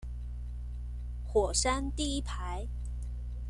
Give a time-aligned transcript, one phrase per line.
[1.23, 2.67] 火山第一排